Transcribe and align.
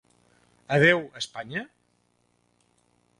Adéu, 0.77 1.03
Espanya? 1.21 1.63